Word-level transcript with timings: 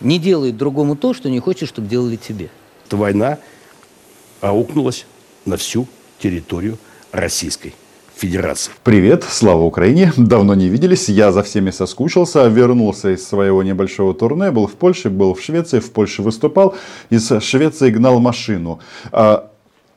Не 0.00 0.18
делай 0.18 0.52
другому 0.52 0.96
то, 0.96 1.14
что 1.14 1.30
не 1.30 1.40
хочешь, 1.40 1.68
чтобы 1.68 1.88
делали 1.88 2.16
тебе. 2.16 2.50
Эта 2.86 2.96
война 2.96 3.38
аукнулась 4.40 5.06
на 5.46 5.56
всю 5.56 5.86
территорию 6.18 6.78
Российской 7.12 7.74
Федерации. 8.16 8.72
Привет, 8.82 9.24
слава 9.24 9.62
Украине. 9.62 10.12
Давно 10.16 10.54
не 10.54 10.68
виделись, 10.68 11.08
я 11.08 11.32
за 11.32 11.42
всеми 11.42 11.70
соскучился, 11.70 12.46
вернулся 12.46 13.10
из 13.10 13.26
своего 13.26 13.62
небольшого 13.62 14.14
турне, 14.14 14.50
был 14.50 14.66
в 14.66 14.74
Польше, 14.74 15.10
был 15.10 15.34
в 15.34 15.40
Швеции, 15.40 15.80
в 15.80 15.90
Польше 15.90 16.22
выступал, 16.22 16.74
из 17.10 17.28
Швеции 17.42 17.90
гнал 17.90 18.20
машину. 18.20 18.80
А, 19.10 19.50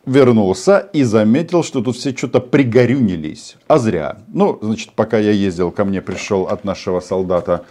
вернулся 0.05 0.89
и 0.93 1.03
заметил, 1.03 1.63
что 1.63 1.81
тут 1.81 1.97
все 1.97 2.15
что-то 2.15 2.39
пригорюнились. 2.39 3.57
А 3.67 3.77
зря. 3.77 4.17
Ну, 4.33 4.57
значит, 4.61 4.91
пока 4.93 5.19
я 5.19 5.31
ездил, 5.31 5.71
ко 5.71 5.85
мне 5.85 6.01
пришел 6.01 6.43
от 6.43 6.63
нашего 6.63 7.01
солдата 7.01 7.65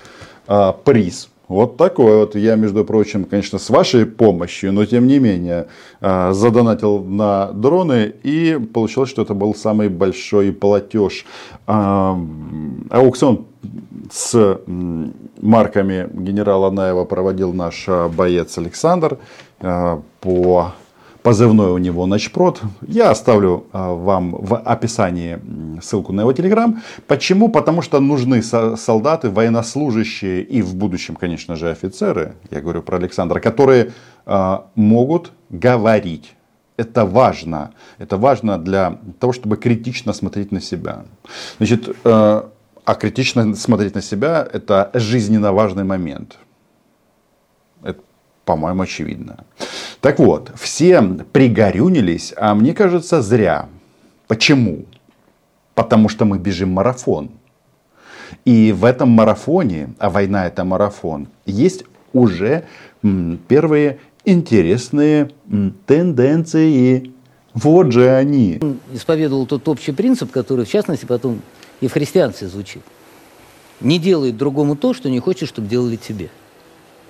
а, 0.46 0.72
приз 0.72 1.29
вот 1.48 1.76
такой 1.76 2.16
вот. 2.16 2.34
Я, 2.34 2.56
между 2.56 2.84
прочим, 2.84 3.24
конечно, 3.24 3.58
с 3.58 3.70
вашей 3.70 4.04
помощью, 4.04 4.73
но 4.73 4.84
тем 4.84 5.06
не 5.06 5.18
менее, 5.18 5.68
а, 6.00 6.32
задонатил 6.32 7.04
на 7.04 7.52
дроны 7.52 8.12
и 8.23 8.59
получилось, 8.73 9.10
что 9.10 9.23
это 9.23 9.34
был 9.34 9.54
самый 9.54 9.88
большой 9.88 10.52
платеж. 10.52 11.24
А, 11.66 12.18
аукцион 12.90 13.46
с 14.10 14.60
марками 15.40 16.09
генерала 16.12 16.70
Наева 16.70 17.04
проводил 17.04 17.52
наш 17.52 17.84
а, 17.88 18.09
боец 18.09 18.59
Александр 18.59 19.18
по 20.20 20.73
позывной 21.27 21.73
у 21.73 21.79
него 21.79 22.07
Ночпрод. 22.07 22.62
Я 22.87 23.11
оставлю 23.11 23.66
а, 23.73 23.93
вам 23.95 24.30
в 24.30 24.55
описании 24.55 25.41
ссылку 25.83 26.12
на 26.12 26.21
его 26.21 26.33
телеграм. 26.33 26.80
Почему? 27.09 27.49
Потому 27.49 27.83
что 27.83 27.99
нужны 27.99 28.43
солдаты, 28.43 29.29
военнослужащие 29.30 30.43
и 30.43 30.62
в 30.62 30.77
будущем, 30.77 31.16
конечно 31.16 31.57
же, 31.57 31.69
офицеры, 31.69 32.35
я 32.52 32.61
говорю 32.61 32.83
про 32.83 32.99
Александра, 32.99 33.41
которые 33.41 33.91
а, 34.25 34.66
могут 34.77 35.33
говорить. 35.51 36.33
Это 36.77 37.05
важно. 37.05 37.73
Это 37.99 38.16
важно 38.18 38.57
для 38.57 39.01
того, 39.18 39.33
чтобы 39.33 39.57
критично 39.57 40.13
смотреть 40.13 40.52
на 40.52 40.61
себя. 40.61 41.07
Значит, 41.59 41.96
а, 42.05 42.51
а 42.85 42.95
критично 42.95 43.52
смотреть 43.57 43.96
на 43.96 44.02
себя– 44.02 44.46
это 44.52 44.93
жизненно 44.95 45.52
важный 45.52 45.83
момент. 45.83 46.38
По-моему, 48.47 48.85
очевидно. 48.85 49.45
Так 50.01 50.19
вот, 50.21 50.52
все 50.55 51.02
пригорюнились, 51.02 52.33
а 52.37 52.55
мне 52.55 52.73
кажется, 52.73 53.21
зря. 53.21 53.69
Почему? 54.29 54.87
Потому 55.75 56.09
что 56.09 56.25
мы 56.25 56.39
бежим 56.39 56.71
марафон. 56.71 57.33
И 58.45 58.73
в 58.73 58.85
этом 58.85 59.11
марафоне, 59.11 59.91
а 59.99 60.11
война 60.11 60.47
это 60.47 60.65
марафон, 60.65 61.29
есть 61.45 61.85
уже 62.13 62.65
первые 63.49 63.99
интересные 64.25 65.33
тенденции. 65.87 67.12
Вот 67.53 67.91
же 67.91 68.11
они. 68.11 68.59
Он 68.62 68.78
исповедовал 68.93 69.47
тот 69.47 69.67
общий 69.69 69.93
принцип, 69.93 70.31
который, 70.31 70.65
в 70.65 70.69
частности, 70.69 71.05
потом 71.05 71.43
и 71.81 71.89
в 71.89 71.93
христианстве 71.93 72.47
звучит. 72.47 72.83
Не 73.81 73.99
делай 73.99 74.31
другому 74.31 74.77
то, 74.77 74.94
что 74.94 75.11
не 75.11 75.19
хочешь, 75.19 75.49
чтобы 75.49 75.67
делали 75.67 75.97
тебе. 75.97 76.31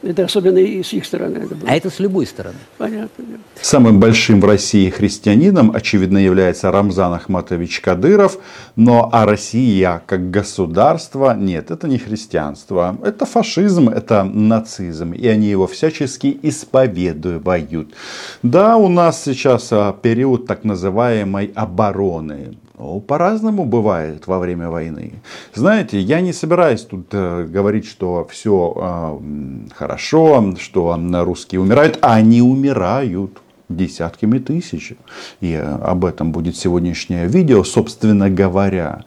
Это 0.06 0.24
особенно 0.24 0.58
и 0.58 0.82
с 0.82 0.92
их 0.92 1.04
стороны. 1.04 1.38
Это 1.38 1.54
было. 1.54 1.68
А 1.68 1.74
это 1.74 1.90
с 1.90 1.98
любой 1.98 2.26
стороны. 2.26 2.56
Понятно. 2.78 3.24
Да. 3.24 3.36
Самым 3.60 4.00
большим 4.00 4.40
в 4.40 4.44
России 4.44 4.90
христианином, 4.90 5.72
очевидно, 5.74 6.18
является 6.18 6.70
Рамзан 6.70 7.12
Ахматович 7.14 7.80
Кадыров. 7.80 8.38
Но 8.77 9.08
а 9.12 9.27
Россия 9.27 10.02
как 10.06 10.30
государство, 10.30 11.34
нет, 11.36 11.70
это 11.70 11.88
не 11.88 11.98
христианство. 11.98 12.96
Это 13.02 13.27
фашизм, 13.27 13.88
это 13.88 14.24
нацизм. 14.24 15.12
И 15.12 15.27
они 15.27 15.48
его 15.48 15.66
всячески 15.66 16.38
исповедуют. 16.42 17.94
Да, 18.42 18.77
у 18.77 18.88
нас 18.88 19.24
сейчас 19.24 19.68
а, 19.72 19.92
период 19.92 20.46
так 20.46 20.64
называемой 20.64 21.52
обороны. 21.54 22.56
Ну, 22.78 23.01
по-разному 23.01 23.64
бывает 23.64 24.27
во 24.27 24.39
время 24.39 24.68
войны. 24.68 25.14
Знаете, 25.55 25.98
я 25.98 26.20
не 26.20 26.34
собираюсь 26.34 26.83
тут 26.83 27.06
э, 27.12 27.45
говорить, 27.45 27.86
что 27.86 28.27
все 28.30 28.74
э, 28.77 29.68
хорошо, 29.74 30.55
что 30.58 31.01
русские 31.24 31.62
умирают. 31.62 31.98
Они 32.02 32.42
умирают 32.42 33.39
десятками 33.70 34.39
тысяч. 34.39 34.92
И 35.40 35.52
э, 35.52 35.62
об 35.62 36.05
этом 36.05 36.33
будет 36.33 36.56
сегодняшнее 36.56 37.27
видео, 37.27 37.64
собственно 37.64 38.28
говоря. 38.28 39.05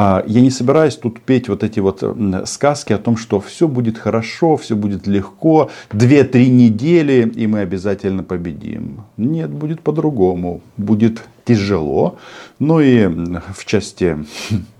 А, 0.00 0.22
я 0.28 0.40
не 0.42 0.50
собираюсь 0.50 0.94
тут 0.96 1.20
петь 1.20 1.48
вот 1.48 1.64
эти 1.64 1.80
вот 1.80 2.04
сказки 2.44 2.92
о 2.92 2.98
том, 2.98 3.16
что 3.16 3.40
все 3.40 3.66
будет 3.66 3.98
хорошо, 3.98 4.56
все 4.56 4.76
будет 4.76 5.08
легко, 5.08 5.72
две-три 5.90 6.48
недели, 6.50 7.28
и 7.28 7.48
мы 7.48 7.62
обязательно 7.62 8.22
победим. 8.22 9.00
Нет, 9.16 9.50
будет 9.50 9.80
по-другому. 9.80 10.60
Будет 10.76 11.24
тяжело. 11.44 12.16
Ну 12.60 12.78
и 12.78 13.08
в 13.08 13.64
части 13.64 14.24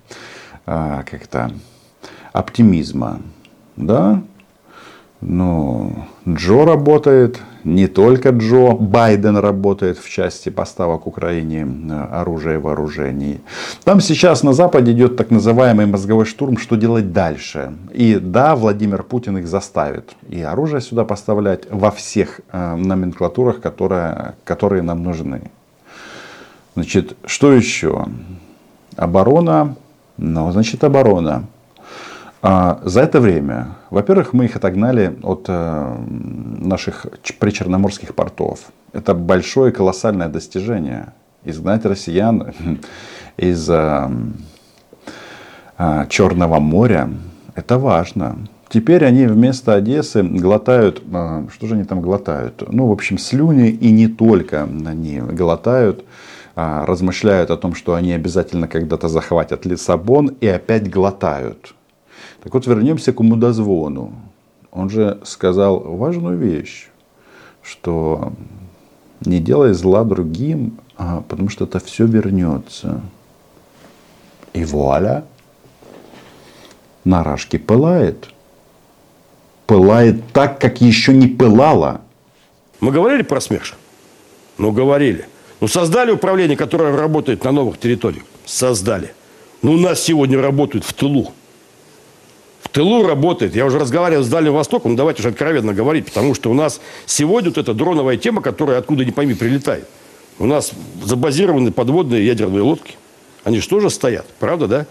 а, 0.66 1.02
как-то 1.02 1.50
оптимизма, 2.32 3.20
да, 3.74 4.22
ну, 5.20 6.04
Джо 6.28 6.64
работает, 6.64 7.40
не 7.64 7.88
только 7.88 8.30
Джо, 8.30 8.74
Байден 8.74 9.36
работает 9.36 9.98
в 9.98 10.08
части 10.08 10.48
поставок 10.48 11.08
Украине 11.08 11.66
э, 11.66 12.06
оружия 12.12 12.54
и 12.54 12.58
вооружений. 12.58 13.40
Там 13.82 14.00
сейчас 14.00 14.44
на 14.44 14.52
Западе 14.52 14.92
идет 14.92 15.16
так 15.16 15.30
называемый 15.30 15.86
мозговой 15.86 16.24
штурм, 16.24 16.56
что 16.56 16.76
делать 16.76 17.12
дальше. 17.12 17.72
И 17.92 18.14
да, 18.14 18.54
Владимир 18.54 19.02
Путин 19.02 19.38
их 19.38 19.48
заставит. 19.48 20.14
И 20.28 20.40
оружие 20.40 20.80
сюда 20.80 21.04
поставлять 21.04 21.64
во 21.68 21.90
всех 21.90 22.40
э, 22.52 22.76
номенклатурах, 22.76 23.60
которые, 23.60 24.36
которые 24.44 24.82
нам 24.82 25.02
нужны. 25.02 25.50
Значит, 26.74 27.16
что 27.24 27.52
еще? 27.52 28.06
Оборона. 28.96 29.74
Ну, 30.16 30.52
значит, 30.52 30.84
оборона. 30.84 31.44
А 32.40 32.80
за 32.84 33.02
это 33.02 33.20
время, 33.20 33.76
во-первых, 33.90 34.32
мы 34.32 34.44
их 34.44 34.54
отогнали 34.54 35.18
от 35.22 35.46
э, 35.48 35.96
наших 36.06 37.06
причерноморских 37.40 38.14
портов. 38.14 38.60
Это 38.92 39.14
большое 39.14 39.72
колоссальное 39.72 40.28
достижение. 40.28 41.12
Изгнать 41.44 41.84
россиян 41.84 42.54
из 43.36 43.68
э, 43.68 44.08
э, 45.78 46.06
Черного 46.08 46.60
моря, 46.60 47.10
это 47.56 47.76
важно. 47.76 48.38
Теперь 48.68 49.04
они 49.04 49.26
вместо 49.26 49.74
Одессы 49.74 50.22
глотают, 50.22 51.02
что 51.52 51.66
же 51.66 51.74
они 51.74 51.84
там 51.84 52.02
глотают? 52.02 52.62
Ну, 52.70 52.86
в 52.86 52.92
общем, 52.92 53.16
слюни 53.16 53.70
и 53.70 53.90
не 53.90 54.08
только 54.08 54.64
они 54.64 55.20
глотают, 55.20 56.04
размышляют 56.54 57.50
о 57.50 57.56
том, 57.56 57.74
что 57.74 57.94
они 57.94 58.12
обязательно 58.12 58.68
когда-то 58.68 59.08
захватят 59.08 59.64
Лиссабон 59.64 60.36
и 60.42 60.46
опять 60.46 60.90
глотают. 60.90 61.74
Так 62.48 62.54
вот, 62.54 62.66
вернемся 62.66 63.12
к 63.12 63.20
Мудозвону. 63.20 64.10
Он 64.70 64.88
же 64.88 65.20
сказал 65.24 65.80
важную 65.80 66.38
вещь, 66.38 66.88
что 67.62 68.32
не 69.20 69.38
делай 69.38 69.74
зла 69.74 70.02
другим, 70.02 70.78
а, 70.96 71.20
потому 71.28 71.50
что 71.50 71.66
это 71.66 71.78
все 71.78 72.06
вернется. 72.06 73.02
И 74.54 74.64
вуаля, 74.64 75.26
на 77.04 77.22
рашке 77.22 77.58
пылает. 77.58 78.30
Пылает 79.66 80.32
так, 80.32 80.58
как 80.58 80.80
еще 80.80 81.12
не 81.12 81.26
пылало. 81.26 82.00
Мы 82.80 82.92
говорили 82.92 83.20
про 83.20 83.42
СМЕРШ? 83.42 83.74
Ну, 84.56 84.72
говорили. 84.72 85.26
Ну, 85.60 85.68
создали 85.68 86.12
управление, 86.12 86.56
которое 86.56 86.96
работает 86.96 87.44
на 87.44 87.52
новых 87.52 87.78
территориях. 87.78 88.24
Создали. 88.46 89.12
Ну, 89.60 89.72
у 89.72 89.78
нас 89.78 90.00
сегодня 90.00 90.40
работают 90.40 90.86
в 90.86 90.94
тылу 90.94 91.34
тылу 92.78 93.04
работает. 93.04 93.56
Я 93.56 93.66
уже 93.66 93.80
разговаривал 93.80 94.22
с 94.22 94.28
Дальним 94.28 94.52
Востоком, 94.52 94.94
давайте 94.94 95.20
уже 95.20 95.30
откровенно 95.30 95.74
говорить, 95.74 96.06
потому 96.06 96.32
что 96.32 96.48
у 96.48 96.54
нас 96.54 96.80
сегодня 97.06 97.50
вот 97.50 97.58
эта 97.58 97.74
дроновая 97.74 98.16
тема, 98.16 98.40
которая 98.40 98.78
откуда 98.78 99.04
ни 99.04 99.10
пойми 99.10 99.34
прилетает. 99.34 99.84
У 100.38 100.46
нас 100.46 100.70
забазированы 101.02 101.72
подводные 101.72 102.24
ядерные 102.24 102.62
лодки. 102.62 102.94
Они 103.42 103.58
же 103.58 103.68
тоже 103.68 103.90
стоят, 103.90 104.26
правда, 104.38 104.68
да? 104.68 104.86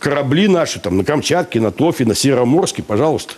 Корабли 0.00 0.48
наши 0.48 0.80
там 0.80 0.96
на 0.96 1.04
Камчатке, 1.04 1.60
на 1.60 1.70
Тофе, 1.70 2.04
на 2.04 2.16
Североморске, 2.16 2.82
пожалуйста. 2.82 3.34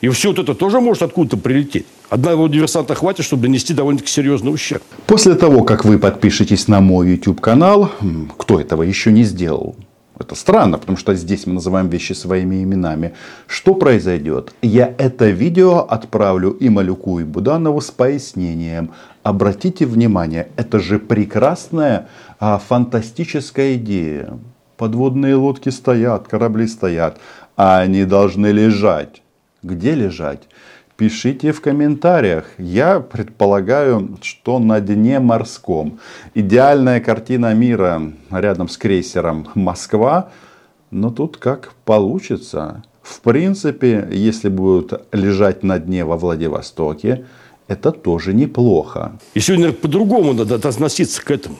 И 0.00 0.08
все 0.08 0.30
вот 0.30 0.38
это 0.38 0.54
тоже 0.54 0.80
может 0.80 1.02
откуда-то 1.02 1.36
прилететь. 1.36 1.84
Одного 2.08 2.48
диверсанта 2.48 2.94
хватит, 2.94 3.26
чтобы 3.26 3.48
нанести 3.48 3.74
довольно-таки 3.74 4.10
серьезный 4.10 4.54
ущерб. 4.54 4.82
После 5.06 5.34
того, 5.34 5.62
как 5.62 5.84
вы 5.84 5.98
подпишетесь 5.98 6.68
на 6.68 6.80
мой 6.80 7.10
YouTube 7.10 7.42
канал, 7.42 7.90
кто 8.38 8.58
этого 8.58 8.82
еще 8.82 9.12
не 9.12 9.24
сделал, 9.24 9.76
это 10.18 10.34
странно, 10.34 10.78
потому 10.78 10.96
что 10.96 11.14
здесь 11.14 11.46
мы 11.46 11.54
называем 11.54 11.88
вещи 11.88 12.12
своими 12.12 12.62
именами. 12.62 13.14
Что 13.46 13.74
произойдет? 13.74 14.54
Я 14.62 14.94
это 14.96 15.30
видео 15.30 15.78
отправлю 15.80 16.50
и 16.50 16.68
Малюку, 16.68 17.18
и 17.18 17.24
Буданову 17.24 17.80
с 17.80 17.90
пояснением. 17.90 18.92
Обратите 19.22 19.86
внимание, 19.86 20.48
это 20.56 20.78
же 20.78 20.98
прекрасная, 20.98 22.08
а, 22.38 22.58
фантастическая 22.58 23.74
идея. 23.74 24.38
Подводные 24.76 25.34
лодки 25.34 25.70
стоят, 25.70 26.28
корабли 26.28 26.68
стоят, 26.68 27.18
а 27.56 27.80
они 27.80 28.04
должны 28.04 28.48
лежать. 28.48 29.22
Где 29.62 29.94
лежать? 29.94 30.42
Пишите 30.96 31.50
в 31.50 31.60
комментариях. 31.60 32.44
Я 32.56 33.00
предполагаю, 33.00 34.16
что 34.22 34.60
на 34.60 34.80
дне 34.80 35.18
морском. 35.18 35.98
Идеальная 36.34 37.00
картина 37.00 37.52
мира 37.52 38.12
рядом 38.30 38.68
с 38.68 38.76
крейсером 38.76 39.48
Москва. 39.56 40.30
Но 40.92 41.10
тут 41.10 41.36
как 41.36 41.72
получится. 41.84 42.84
В 43.02 43.20
принципе, 43.22 44.08
если 44.12 44.48
будут 44.48 45.04
лежать 45.10 45.64
на 45.64 45.80
дне 45.80 46.04
во 46.04 46.16
Владивостоке, 46.16 47.26
это 47.66 47.90
тоже 47.90 48.32
неплохо. 48.32 49.18
И 49.34 49.40
сегодня 49.40 49.72
по-другому 49.72 50.32
надо 50.32 50.54
относиться 50.54 51.24
к 51.24 51.30
этому. 51.32 51.56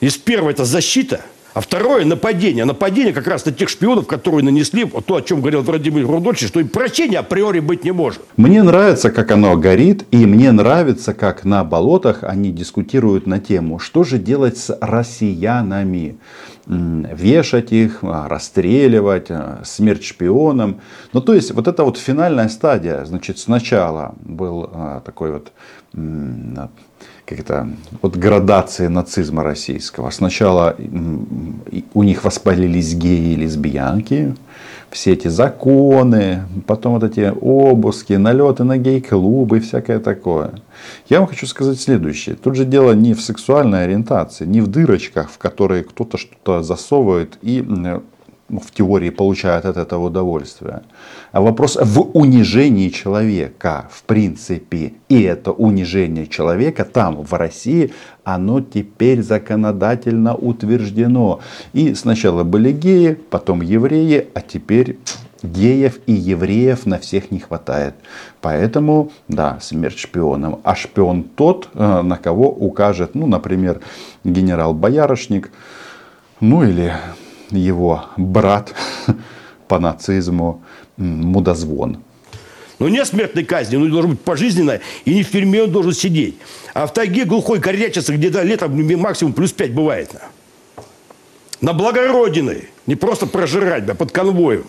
Из 0.00 0.16
первого 0.16 0.48
это 0.48 0.64
защита, 0.64 1.20
а 1.54 1.60
второе 1.60 2.04
нападение. 2.04 2.64
Нападение 2.64 3.12
как 3.12 3.26
раз 3.26 3.44
на 3.44 3.52
тех 3.52 3.68
шпионов, 3.68 4.06
которые 4.06 4.44
нанесли 4.44 4.84
вот 4.84 5.06
то, 5.06 5.16
о 5.16 5.22
чем 5.22 5.40
говорил 5.40 5.62
Владимир 5.62 6.06
Рудольевич, 6.06 6.48
что 6.48 6.60
и 6.60 6.64
прощения 6.64 7.18
априори 7.18 7.60
быть 7.60 7.84
не 7.84 7.92
может. 7.92 8.22
Мне 8.36 8.62
нравится, 8.62 9.10
как 9.10 9.30
оно 9.30 9.56
горит, 9.56 10.04
и 10.10 10.26
мне 10.26 10.52
нравится, 10.52 11.14
как 11.14 11.44
на 11.44 11.64
болотах 11.64 12.22
они 12.22 12.52
дискутируют 12.52 13.26
на 13.26 13.40
тему, 13.40 13.78
что 13.78 14.04
же 14.04 14.18
делать 14.18 14.58
с 14.58 14.76
россиянами. 14.80 16.18
Вешать 16.66 17.72
их, 17.72 17.98
а, 18.02 18.28
расстреливать, 18.28 19.26
а, 19.30 19.62
смерть 19.64 20.04
шпионам. 20.04 20.80
Ну, 21.12 21.20
то 21.20 21.34
есть, 21.34 21.50
вот 21.52 21.66
это 21.66 21.82
вот 21.82 21.98
финальная 21.98 22.48
стадия. 22.48 23.04
Значит, 23.06 23.38
сначала 23.38 24.14
был 24.20 24.70
а, 24.72 25.00
такой 25.00 25.32
вот 25.32 25.52
как 27.30 27.38
это, 27.38 27.68
вот 28.02 28.16
градации 28.16 28.88
нацизма 28.88 29.44
российского. 29.44 30.10
Сначала 30.10 30.74
у 31.94 32.02
них 32.02 32.24
воспалились 32.24 32.94
геи 32.94 33.34
и 33.34 33.36
лесбиянки, 33.36 34.34
все 34.90 35.12
эти 35.12 35.28
законы, 35.28 36.42
потом 36.66 36.94
вот 36.94 37.04
эти 37.04 37.32
обыски, 37.40 38.14
налеты 38.14 38.64
на 38.64 38.78
гей-клубы 38.78 39.58
и 39.58 39.60
всякое 39.60 40.00
такое. 40.00 40.54
Я 41.08 41.20
вам 41.20 41.28
хочу 41.28 41.46
сказать 41.46 41.80
следующее. 41.80 42.34
Тут 42.34 42.56
же 42.56 42.64
дело 42.64 42.92
не 42.92 43.14
в 43.14 43.20
сексуальной 43.20 43.84
ориентации, 43.84 44.44
не 44.44 44.60
в 44.60 44.66
дырочках, 44.66 45.30
в 45.30 45.38
которые 45.38 45.84
кто-то 45.84 46.18
что-то 46.18 46.64
засовывает 46.64 47.38
и 47.42 47.64
в 48.58 48.70
теории 48.72 49.10
получает 49.10 49.64
от 49.64 49.76
этого 49.76 50.06
удовольствие. 50.06 50.82
А 51.32 51.40
вопрос 51.40 51.78
в 51.80 52.00
унижении 52.16 52.88
человека, 52.88 53.88
в 53.90 54.02
принципе. 54.02 54.94
И 55.08 55.22
это 55.22 55.52
унижение 55.52 56.26
человека 56.26 56.84
там, 56.84 57.22
в 57.22 57.32
России, 57.34 57.92
оно 58.24 58.60
теперь 58.60 59.22
законодательно 59.22 60.34
утверждено. 60.34 61.40
И 61.72 61.94
сначала 61.94 62.44
были 62.44 62.72
геи, 62.72 63.16
потом 63.30 63.62
евреи, 63.62 64.26
а 64.34 64.40
теперь 64.40 64.98
геев 65.42 66.00
и 66.06 66.12
евреев 66.12 66.86
на 66.86 66.98
всех 66.98 67.30
не 67.30 67.38
хватает. 67.38 67.94
Поэтому, 68.40 69.10
да, 69.28 69.58
смерть 69.60 69.98
шпионам. 69.98 70.60
А 70.64 70.74
шпион 70.74 71.22
тот, 71.22 71.68
э, 71.74 72.02
на 72.02 72.16
кого 72.16 72.50
укажет, 72.50 73.14
ну, 73.14 73.26
например, 73.26 73.80
генерал 74.24 74.74
Боярышник, 74.74 75.50
ну 76.40 76.62
или 76.62 76.92
его 77.50 78.06
брат 78.16 78.74
по 79.68 79.78
нацизму 79.78 80.62
Мудозвон. 80.96 81.98
Ну, 82.78 82.88
нет 82.88 83.06
смертной 83.06 83.44
казни, 83.44 83.76
ну, 83.76 83.88
должен 83.88 84.12
быть 84.12 84.20
пожизненная, 84.20 84.80
и 85.04 85.14
не 85.14 85.22
в 85.22 85.30
тюрьме 85.30 85.64
он 85.64 85.70
должен 85.70 85.92
сидеть. 85.92 86.38
А 86.72 86.86
в 86.86 86.94
тайге 86.94 87.26
глухой 87.26 87.60
корячится, 87.60 88.14
где 88.14 88.30
да, 88.30 88.42
летом 88.42 88.74
максимум 88.98 89.34
плюс 89.34 89.52
5 89.52 89.74
бывает. 89.74 90.10
На 91.60 91.74
благо 91.74 92.08
Родины. 92.08 92.68
Не 92.86 92.96
просто 92.96 93.26
прожирать, 93.26 93.84
да, 93.84 93.94
под 93.94 94.12
конвоем. 94.12 94.64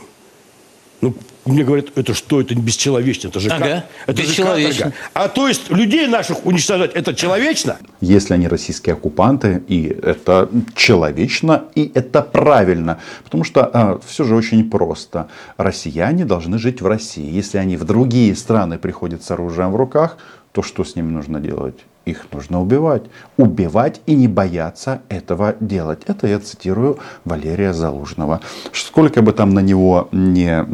Ну, 1.02 1.16
мне 1.46 1.64
говорят, 1.64 1.88
это 1.96 2.14
что, 2.14 2.40
это 2.42 2.54
бесчеловечно, 2.54 3.30
это 3.30 3.40
же 3.40 3.50
Ага, 3.50 3.66
ка- 3.66 3.84
это 4.06 4.22
же 4.22 4.28
бесчеловечно. 4.28 4.84
каторга. 4.92 4.96
А 5.14 5.28
то 5.28 5.48
есть 5.48 5.72
людей 5.72 6.06
наших 6.08 6.46
уничтожать, 6.46 6.94
это 6.94 7.16
человечно? 7.16 7.78
Если 8.02 8.36
они 8.36 8.48
российские 8.48 8.94
оккупанты, 8.94 9.64
и 9.68 9.88
это 9.88 10.50
человечно, 10.76 11.66
и 11.74 11.92
это 11.96 12.22
правильно. 12.22 13.00
Потому 13.24 13.44
что 13.44 14.00
все 14.06 14.24
же 14.24 14.36
очень 14.36 14.70
просто. 14.70 15.28
Россияне 15.58 16.26
должны 16.26 16.60
жить 16.60 16.82
в 16.82 16.86
России. 16.88 17.28
Если 17.28 17.58
они 17.58 17.78
в 17.78 17.84
другие 17.84 18.36
страны 18.36 18.78
приходят 18.78 19.24
с 19.24 19.32
оружием 19.32 19.72
в 19.72 19.76
руках, 19.76 20.18
то 20.52 20.62
что 20.62 20.84
с 20.84 20.96
ними 20.96 21.10
нужно 21.12 21.40
делать? 21.40 21.80
Их 22.06 22.26
нужно 22.32 22.62
убивать. 22.62 23.04
Убивать 23.38 24.02
и 24.08 24.16
не 24.16 24.28
бояться 24.28 25.02
этого 25.10 25.56
делать. 25.60 26.02
Это 26.08 26.28
я 26.28 26.40
цитирую 26.40 26.98
Валерия 27.26 27.74
Залужного. 27.74 28.42
Сколько 28.74 29.22
бы 29.22 29.34
там 29.34 29.54
на 29.54 29.60
него 29.60 30.10
не 30.12 30.66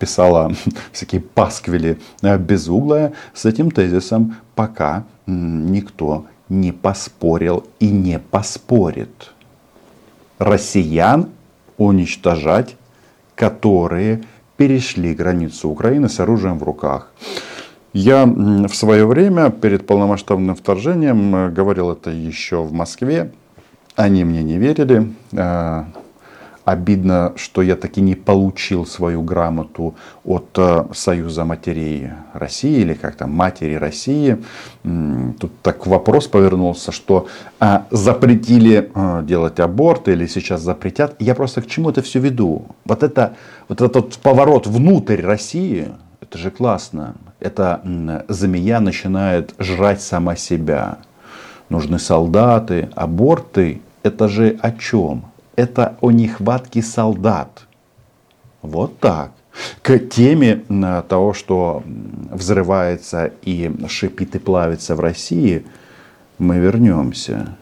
писала 0.00 0.52
всякие 0.92 1.20
пасквили 1.20 2.00
э, 2.22 2.36
безуглая, 2.36 3.12
с 3.32 3.44
этим 3.44 3.70
тезисом 3.70 4.36
пока 4.56 5.04
никто 5.26 6.26
не 6.48 6.72
поспорил 6.72 7.64
и 7.78 7.88
не 7.88 8.18
поспорит. 8.18 9.32
Россиян 10.38 11.28
уничтожать, 11.78 12.76
которые 13.36 14.22
перешли 14.56 15.14
границу 15.14 15.68
Украины 15.68 16.08
с 16.08 16.20
оружием 16.20 16.58
в 16.58 16.62
руках. 16.64 17.12
Я 17.92 18.26
в 18.26 18.74
свое 18.74 19.06
время 19.06 19.50
перед 19.50 19.86
полномасштабным 19.86 20.54
вторжением 20.54 21.34
э, 21.36 21.50
говорил 21.50 21.90
это 21.92 22.10
еще 22.10 22.62
в 22.62 22.72
Москве. 22.72 23.32
Они 23.96 24.24
мне 24.24 24.42
не 24.42 24.58
верили. 24.58 25.12
Э, 25.32 25.84
Обидно, 26.64 27.32
что 27.34 27.60
я 27.60 27.74
таки 27.74 28.00
не 28.00 28.14
получил 28.14 28.86
свою 28.86 29.22
грамоту 29.22 29.96
от 30.24 30.46
э, 30.56 30.84
Союза 30.94 31.44
матерей 31.44 32.10
России 32.34 32.82
или 32.82 32.94
как 32.94 33.16
там 33.16 33.32
матери 33.32 33.74
России. 33.74 34.38
Тут 34.84 35.50
так 35.62 35.88
вопрос 35.88 36.28
повернулся, 36.28 36.92
что 36.92 37.26
а, 37.58 37.86
запретили 37.90 38.92
э, 38.94 39.22
делать 39.24 39.58
аборт 39.58 40.06
или 40.06 40.28
сейчас 40.28 40.60
запретят. 40.60 41.16
Я 41.18 41.34
просто 41.34 41.62
к 41.62 41.66
чему 41.66 41.90
это 41.90 42.00
все 42.00 42.20
веду? 42.20 42.66
Вот 42.84 43.02
это 43.02 43.34
вот 43.68 43.80
этот 43.80 44.18
поворот 44.18 44.68
внутрь 44.68 45.20
России, 45.20 45.88
это 46.22 46.38
же 46.38 46.50
классно. 46.50 47.16
Эта 47.40 47.80
м, 47.84 48.22
змея 48.28 48.80
начинает 48.80 49.54
жрать 49.58 50.00
сама 50.00 50.36
себя. 50.36 50.98
Нужны 51.68 51.98
солдаты, 51.98 52.88
аборты. 52.94 53.82
Это 54.04 54.28
же 54.28 54.56
о 54.62 54.70
чем? 54.70 55.24
Это 55.56 55.96
о 56.00 56.12
нехватке 56.12 56.80
солдат. 56.80 57.66
Вот 58.62 58.98
так. 59.00 59.32
К 59.82 59.98
теме 59.98 60.62
того, 61.08 61.34
что 61.34 61.82
взрывается 62.30 63.32
и 63.42 63.70
шипит 63.88 64.36
и 64.36 64.38
плавится 64.38 64.94
в 64.94 65.00
России, 65.00 65.66
мы 66.38 66.58
вернемся. 66.58 67.56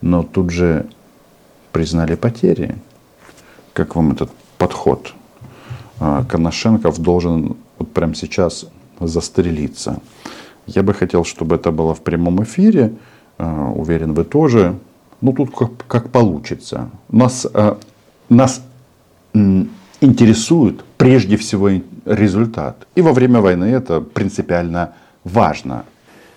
Но 0.00 0.22
тут 0.22 0.50
же 0.50 0.86
признали 1.72 2.14
потери. 2.14 2.76
Как 3.74 3.94
вам 3.96 4.12
этот 4.12 4.30
подход? 4.56 5.14
А, 6.00 6.24
Коношенков 6.24 6.98
должен 6.98 7.56
вот 7.78 7.92
прямо 7.92 8.14
сейчас 8.14 8.66
застрелиться. 8.98 10.00
Я 10.66 10.82
бы 10.82 10.94
хотел, 10.94 11.24
чтобы 11.24 11.56
это 11.56 11.70
было 11.70 11.94
в 11.94 12.00
прямом 12.00 12.42
эфире. 12.42 12.94
А, 13.38 13.70
Уверен, 13.70 14.14
вы 14.14 14.24
тоже. 14.24 14.74
Ну, 15.20 15.34
тут 15.34 15.54
как, 15.54 15.70
как 15.86 16.10
получится. 16.10 16.90
Нас, 17.10 17.46
а, 17.52 17.78
нас 18.30 18.62
интересует 20.00 20.82
прежде 20.96 21.36
всего 21.36 21.70
результат. 22.06 22.86
И 22.94 23.02
во 23.02 23.12
время 23.12 23.40
войны 23.40 23.66
это 23.66 24.00
принципиально 24.00 24.94
важно. 25.24 25.84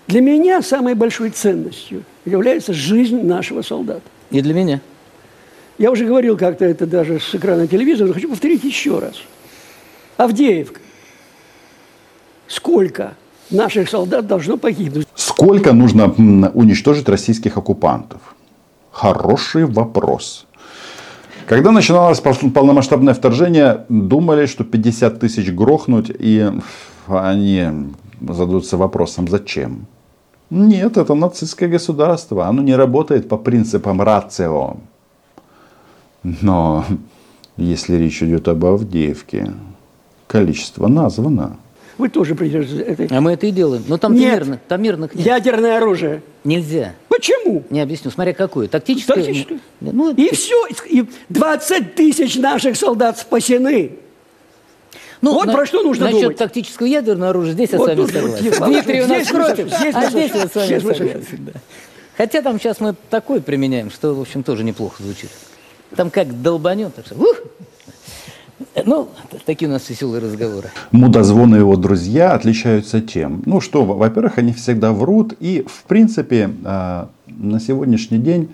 Для 0.06 0.20
меня 0.20 0.60
самой 0.60 0.94
большой 0.94 1.30
ценностью 1.30 2.04
является 2.26 2.74
жизнь 2.74 3.22
нашего 3.22 3.62
солдата. 3.62 4.02
И 4.30 4.42
для 4.42 4.52
меня. 4.52 4.80
Я 5.78 5.90
уже 5.90 6.04
говорил 6.04 6.36
как-то 6.36 6.66
это 6.66 6.86
даже 6.86 7.18
с 7.18 7.34
экрана 7.34 7.66
телевизора, 7.66 8.08
но 8.08 8.14
хочу 8.14 8.28
повторить 8.28 8.62
еще 8.62 8.98
раз. 8.98 9.14
Авдеевка. 10.16 10.80
Сколько 12.46 13.14
наших 13.50 13.88
солдат 13.88 14.26
должно 14.26 14.56
погибнуть? 14.56 15.06
Сколько 15.14 15.72
нужно 15.72 16.10
уничтожить 16.54 17.08
российских 17.08 17.56
оккупантов? 17.56 18.20
Хороший 18.90 19.64
вопрос. 19.64 20.46
Когда 21.46 21.72
начиналось 21.72 22.20
пол- 22.20 22.50
полномасштабное 22.54 23.12
вторжение, 23.14 23.84
думали, 23.88 24.46
что 24.46 24.64
50 24.64 25.18
тысяч 25.20 25.50
грохнуть, 25.52 26.10
и 26.16 26.50
они 27.08 27.68
задаются 28.28 28.76
вопросом, 28.76 29.28
зачем? 29.28 29.86
Нет, 30.50 30.96
это 30.96 31.14
нацистское 31.14 31.68
государство. 31.68 32.46
Оно 32.46 32.62
не 32.62 32.76
работает 32.76 33.28
по 33.28 33.36
принципам 33.36 34.00
рацио. 34.00 34.76
Но 36.22 36.84
если 37.56 37.96
речь 37.96 38.22
идет 38.22 38.48
об 38.48 38.64
Авдеевке, 38.64 39.52
количество 40.38 40.88
названо. 40.88 41.56
Вы 41.96 42.08
тоже 42.08 42.34
придерживаетесь 42.34 42.88
этой. 43.06 43.16
А 43.16 43.20
мы 43.20 43.34
это 43.34 43.46
и 43.46 43.52
делаем. 43.52 43.84
Но 43.86 43.98
там 43.98 44.14
Нет. 44.14 44.32
мирных, 44.40 44.60
там 44.66 44.82
мирных 44.82 45.14
нет. 45.14 45.24
Ядерное 45.24 45.76
оружие. 45.76 46.22
Нельзя. 46.42 46.92
Почему? 47.08 47.62
Не 47.70 47.80
объясню. 47.80 48.10
Смотря 48.10 48.34
какую. 48.34 48.68
Тактическую? 48.68 49.14
Тактическую. 49.24 49.60
Ну, 49.80 50.12
И 50.12 50.34
все. 50.34 50.66
И 50.90 51.04
20 51.28 51.94
тысяч 51.94 52.34
наших 52.34 52.76
солдат 52.76 53.16
спасены. 53.18 53.92
Вот 55.22 55.52
про 55.52 55.64
что 55.66 55.84
нужно 55.84 56.06
насчет 56.06 56.22
думать. 56.22 56.36
тактического 56.36 56.86
ядерного 56.86 57.30
оружия 57.30 57.52
здесь 57.52 57.70
я 57.70 57.78
Вот 57.78 57.90
с 57.92 57.94
вами 57.96 58.06
согласен. 58.10 58.44
есть- 58.44 58.60
Дмитрий 58.60 59.02
у 59.02 59.06
нас 59.06 59.16
здесь 59.18 59.28
против, 59.30 59.68
здесь 59.68 59.94
а 59.94 60.10
здесь 60.10 60.32
со- 60.32 60.38
я 60.38 60.48
с 60.48 60.54
вами 60.54 60.66
здесь 60.66 60.82
согласен. 60.82 61.24
да. 61.46 61.52
Хотя 62.16 62.42
там 62.42 62.58
сейчас 62.58 62.80
мы 62.80 62.94
такой 63.08 63.40
применяем, 63.40 63.90
что, 63.92 64.14
в 64.14 64.20
общем, 64.20 64.42
тоже 64.42 64.64
неплохо 64.64 65.00
звучит. 65.02 65.30
Там 65.96 66.10
как 66.10 66.42
долбанет, 66.42 66.94
так 66.96 67.06
что... 67.06 67.14
ух! 67.14 67.36
Ну, 68.86 69.08
такие 69.46 69.68
у 69.68 69.72
нас 69.72 69.88
веселые 69.90 70.22
разговоры. 70.22 70.70
Мудозвон 70.92 71.54
и 71.54 71.58
его 71.58 71.76
друзья 71.76 72.32
отличаются 72.32 73.00
тем, 73.00 73.42
ну 73.46 73.60
что, 73.60 73.84
во- 73.84 73.94
во-первых, 73.94 74.38
они 74.38 74.52
всегда 74.52 74.92
врут, 74.92 75.34
и 75.40 75.64
в 75.66 75.84
принципе 75.84 76.50
э, 76.64 77.06
на 77.26 77.60
сегодняшний 77.60 78.18
день 78.18 78.48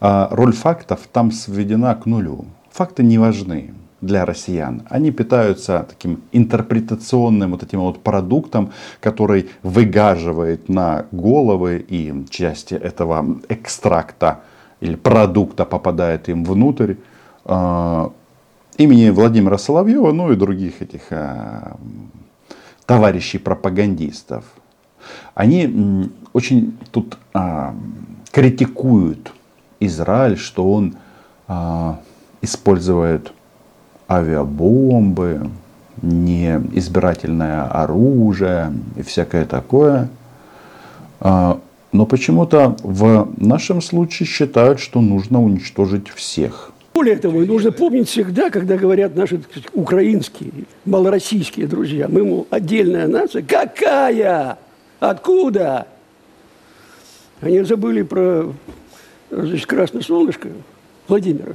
э, 0.00 0.26
роль 0.30 0.52
фактов 0.52 1.00
там 1.12 1.30
сведена 1.32 1.94
к 1.94 2.06
нулю. 2.06 2.46
Факты 2.72 3.04
не 3.04 3.18
важны 3.18 3.74
для 4.00 4.24
россиян. 4.24 4.82
Они 4.90 5.10
питаются 5.12 5.86
таким 5.88 6.20
интерпретационным 6.32 7.52
вот 7.52 7.62
этим 7.62 7.80
вот 7.80 8.02
продуктом, 8.02 8.72
который 9.00 9.48
выгаживает 9.62 10.68
на 10.68 11.06
головы 11.12 11.84
и 11.88 12.12
части 12.28 12.74
этого 12.74 13.24
экстракта 13.48 14.40
или 14.80 14.96
продукта 14.96 15.64
попадает 15.64 16.28
им 16.28 16.44
внутрь. 16.44 16.94
Имени 18.76 19.10
Владимира 19.10 19.56
Соловьева, 19.56 20.12
ну 20.12 20.32
и 20.32 20.36
других 20.36 20.82
этих 20.82 21.02
а, 21.10 21.76
товарищей 22.86 23.38
пропагандистов. 23.38 24.44
Они 25.34 26.10
очень 26.32 26.76
тут 26.90 27.18
а, 27.32 27.74
критикуют 28.32 29.32
Израиль, 29.78 30.36
что 30.36 30.72
он 30.72 30.96
а, 31.46 32.00
использует 32.42 33.32
авиабомбы, 34.08 35.50
не 36.02 36.60
избирательное 36.72 37.64
оружие 37.64 38.72
и 38.96 39.02
всякое 39.02 39.44
такое. 39.44 40.08
А, 41.20 41.60
Но 41.92 42.06
почему-то 42.06 42.76
в 42.82 43.28
нашем 43.36 43.80
случае 43.80 44.26
считают, 44.26 44.80
что 44.80 45.00
нужно 45.00 45.40
уничтожить 45.40 46.08
всех. 46.08 46.73
Более 46.94 47.16
того, 47.16 47.40
нужно 47.40 47.72
помнить 47.72 48.08
всегда, 48.08 48.50
когда 48.50 48.76
говорят 48.76 49.16
наши 49.16 49.42
сказать, 49.42 49.68
украинские, 49.72 50.52
малороссийские 50.84 51.66
друзья, 51.66 52.06
мы, 52.08 52.22
мол, 52.22 52.46
отдельная 52.50 53.08
нация. 53.08 53.42
Какая? 53.42 54.56
Откуда? 55.00 55.88
Они 57.40 57.60
забыли 57.62 58.02
про 58.02 58.52
значит, 59.28 59.66
Красное 59.66 60.02
Солнышко 60.02 60.50
Владимира, 61.08 61.54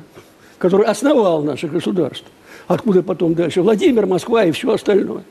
который 0.58 0.86
основал 0.86 1.42
наше 1.42 1.68
государство. 1.68 2.28
Откуда 2.68 3.02
потом 3.02 3.34
дальше? 3.34 3.62
Владимир, 3.62 4.08
Москва 4.08 4.44
и 4.44 4.52
все 4.52 4.74
остальное. 4.74 5.24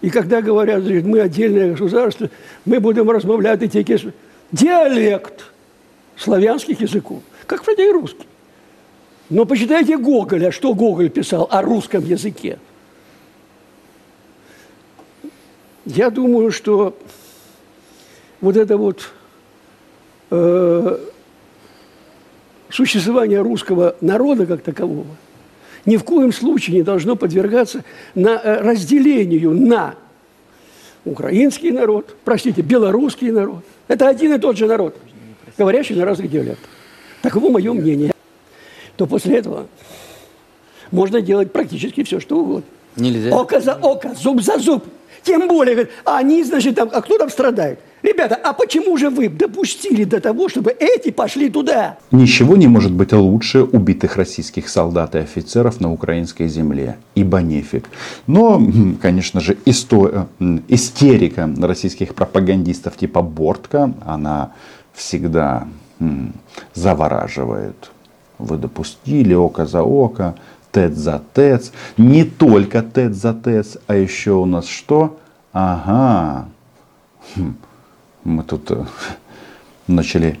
И 0.00 0.10
когда 0.10 0.42
говорят, 0.42 0.82
значит, 0.82 1.06
мы 1.06 1.20
отдельное 1.20 1.70
государство, 1.70 2.28
мы 2.64 2.80
будем 2.80 3.08
размовлять 3.08 3.62
с- 3.62 4.12
диалект 4.50 5.44
славянских 6.16 6.80
языков, 6.80 7.22
как 7.46 7.64
вроде 7.64 7.88
и 7.88 7.92
русский. 7.92 8.26
Но 9.30 9.44
почитайте 9.46 9.96
Гоголя, 9.96 10.50
что 10.50 10.74
Гоголь 10.74 11.10
писал 11.10 11.48
о 11.50 11.62
русском 11.62 12.04
языке. 12.04 12.58
Я 15.86 16.10
думаю, 16.10 16.50
что 16.50 16.96
вот 18.40 18.56
это 18.56 18.76
вот 18.76 19.10
э, 20.30 20.98
существование 22.70 23.40
русского 23.40 23.96
народа 24.00 24.46
как 24.46 24.62
такового 24.62 25.06
ни 25.86 25.96
в 25.96 26.04
коем 26.04 26.32
случае 26.32 26.76
не 26.76 26.82
должно 26.82 27.16
подвергаться 27.16 27.84
на, 28.14 28.40
э, 28.42 28.60
разделению 28.60 29.52
на 29.52 29.94
украинский 31.04 31.70
народ, 31.70 32.16
простите, 32.24 32.62
белорусский 32.62 33.30
народ. 33.30 33.64
Это 33.88 34.08
один 34.08 34.34
и 34.34 34.38
тот 34.38 34.56
же 34.56 34.66
народ, 34.66 34.96
говорящий 35.58 35.94
на 35.94 36.04
разных 36.04 36.30
диалектах. 36.30 36.70
Таково 37.22 37.50
мое 37.50 37.72
мнение. 37.72 38.13
То 38.96 39.06
после 39.06 39.38
этого 39.38 39.66
можно 40.90 41.20
делать 41.20 41.52
практически 41.52 42.02
все, 42.04 42.20
что 42.20 42.38
угодно. 42.38 42.64
Нельзя. 42.96 43.34
Око 43.36 43.60
за 43.60 43.74
око, 43.74 44.14
зуб 44.14 44.40
за 44.40 44.58
зуб. 44.58 44.84
Тем 45.24 45.48
более, 45.48 45.74
говорят, 45.74 45.92
а 46.04 46.18
они, 46.18 46.44
значит, 46.44 46.74
там, 46.74 46.90
а 46.92 47.00
кто 47.00 47.16
там 47.16 47.30
страдает? 47.30 47.78
Ребята, 48.02 48.34
а 48.34 48.52
почему 48.52 48.98
же 48.98 49.08
вы 49.08 49.30
допустили 49.30 50.04
до 50.04 50.20
того, 50.20 50.50
чтобы 50.50 50.70
эти 50.78 51.10
пошли 51.10 51.48
туда? 51.48 51.96
Ничего 52.12 52.56
не 52.56 52.66
может 52.68 52.92
быть 52.92 53.12
лучше 53.14 53.62
убитых 53.62 54.16
российских 54.16 54.68
солдат 54.68 55.14
и 55.14 55.18
офицеров 55.20 55.80
на 55.80 55.90
украинской 55.90 56.46
земле. 56.46 56.98
Ибо 57.14 57.40
нефиг. 57.40 57.88
Но, 58.26 58.60
конечно 59.00 59.40
же, 59.40 59.56
исто- 59.64 60.26
м, 60.38 60.62
истерика 60.68 61.50
российских 61.58 62.14
пропагандистов 62.14 62.94
типа 62.98 63.22
Бортка, 63.22 63.94
она 64.04 64.52
всегда 64.92 65.66
завораживает. 66.74 67.90
Вы 68.38 68.56
допустили 68.58 69.34
око 69.34 69.66
за 69.66 69.82
око, 69.82 70.34
тет 70.72 70.96
за 70.96 71.22
тец. 71.34 71.72
Не 71.96 72.24
только 72.24 72.82
тет 72.82 73.14
за 73.14 73.34
тец, 73.34 73.78
а 73.86 73.94
еще 73.94 74.32
у 74.32 74.44
нас 74.44 74.66
что? 74.66 75.18
Ага, 75.52 76.48
мы 78.24 78.42
тут 78.42 78.70
э, 78.70 78.84
начали 79.86 80.40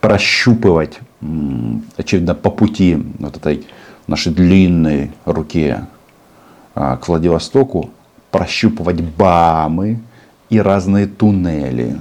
прощупывать, 0.00 1.00
очевидно, 1.96 2.34
по 2.34 2.50
пути 2.50 3.02
вот 3.18 3.36
этой 3.36 3.66
нашей 4.06 4.32
длинной 4.32 5.10
руке 5.24 5.86
а, 6.74 6.96
к 6.96 7.08
Владивостоку, 7.08 7.90
прощупывать 8.30 9.00
БАМы 9.00 10.00
и 10.50 10.60
разные 10.60 11.06
туннели. 11.06 11.98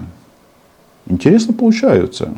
Интересно 1.06 1.54
получаются. 1.54 2.34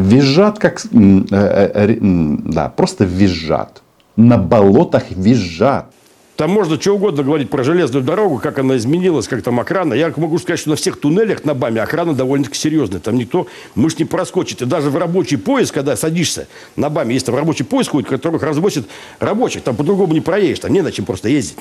Визжат 0.00 0.58
как... 0.58 0.84
э, 0.84 0.88
э, 1.30 1.96
Да, 2.00 2.68
просто 2.68 3.04
визжат. 3.04 3.82
На 4.16 4.38
болотах 4.38 5.10
визжат. 5.10 5.86
Там 6.36 6.50
можно 6.50 6.78
что 6.78 6.94
угодно 6.94 7.22
говорить 7.22 7.48
про 7.48 7.64
железную 7.64 8.04
дорогу, 8.04 8.38
как 8.38 8.58
она 8.58 8.76
изменилась, 8.76 9.26
как 9.26 9.42
там 9.42 9.58
охрана. 9.58 9.94
Я 9.94 10.12
могу 10.16 10.38
сказать, 10.38 10.60
что 10.60 10.70
на 10.70 10.76
всех 10.76 11.00
туннелях 11.00 11.44
на 11.44 11.54
БАМе 11.54 11.80
охрана 11.80 12.12
довольно-таки 12.12 12.58
серьезная. 12.58 13.00
Там 13.00 13.16
никто 13.16 13.46
мышь 13.74 13.98
не 13.98 14.04
проскочит. 14.04 14.60
И 14.60 14.66
даже 14.66 14.90
в 14.90 14.98
рабочий 14.98 15.38
поезд, 15.38 15.72
когда 15.72 15.96
садишься 15.96 16.46
на 16.76 16.90
БАМе, 16.90 17.14
есть 17.14 17.24
там 17.24 17.34
рабочий 17.34 17.64
поезд 17.64 17.90
ходит, 17.90 18.10
которых 18.10 18.42
развозят 18.42 18.86
рабочих. 19.18 19.62
Там 19.62 19.76
по-другому 19.76 20.12
не 20.12 20.20
проедешь. 20.20 20.58
Там 20.58 20.74
не 20.74 20.82
на 20.82 20.92
чем 20.92 21.06
просто 21.06 21.30
ездить. 21.30 21.56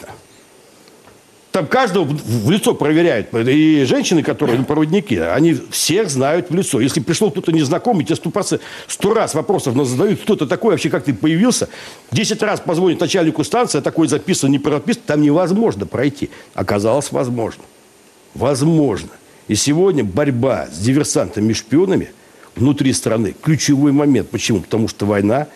Там 1.56 1.68
каждого 1.68 2.04
в 2.04 2.52
лицо 2.52 2.74
проверяют. 2.74 3.34
И 3.34 3.86
женщины, 3.86 4.24
которые 4.24 4.60
ну, 4.60 4.66
проводники, 4.66 5.16
они 5.16 5.54
всех 5.72 6.10
знают 6.10 6.50
в 6.50 6.54
лицо. 6.54 6.82
Если 6.82 7.00
пришел 7.00 7.32
кто-то 7.32 7.54
незнакомый, 7.54 8.04
тебе 8.04 8.18
сто, 8.90 9.14
раз 9.14 9.36
вопросов 9.36 9.74
задают, 9.88 10.20
кто 10.20 10.36
ты 10.36 10.48
такой, 10.48 10.72
вообще 10.72 10.90
как 10.90 11.06
ты 11.06 11.14
появился. 11.14 11.70
Десять 12.12 12.44
раз 12.44 12.60
позвонит 12.60 13.00
начальнику 13.00 13.42
станции, 13.46 13.78
а 13.78 13.82
такой 13.82 14.10
записан, 14.10 14.52
не 14.52 14.60
прописан, 14.60 15.04
там 15.06 15.22
невозможно 15.22 15.86
пройти. 15.86 16.30
Оказалось, 16.56 17.14
возможно. 17.14 17.64
Возможно. 18.34 19.12
И 19.48 19.56
сегодня 19.56 20.04
борьба 20.04 20.68
с 20.70 20.78
диверсантами 20.80 21.52
и 21.52 21.54
шпионами 21.54 22.12
внутри 22.58 22.92
страны 22.92 23.34
ключевой 23.42 23.94
момент. 23.94 24.30
Почему? 24.30 24.60
Потому 24.60 24.90
что 24.90 25.06
война 25.06 25.48